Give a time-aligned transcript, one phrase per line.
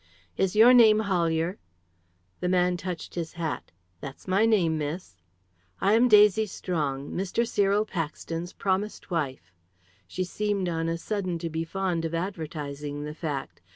[0.35, 1.59] "Is your name Hollier?"
[2.39, 3.71] The man touched his hat.
[3.99, 5.15] "That's my name, miss."
[5.79, 7.47] "I am Daisy Strong, Mr.
[7.47, 9.53] Cyril Paxton's promised wife."
[10.07, 13.61] She seemed on a sudden to be fond of advertising the fact.